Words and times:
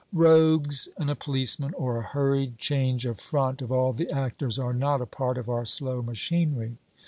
Rogues 0.13 0.89
and 0.97 1.11
a 1.11 1.15
policeman, 1.15 1.75
or 1.75 1.99
a 1.99 2.01
hurried 2.01 2.57
change 2.57 3.05
of 3.05 3.19
front 3.19 3.61
of 3.61 3.71
all 3.71 3.93
the 3.93 4.09
actors, 4.09 4.57
are 4.57 4.73
not 4.73 4.99
a 4.99 5.05
part 5.05 5.37
of 5.37 5.47
our 5.47 5.63
slow 5.63 6.01
machinery. 6.01 6.77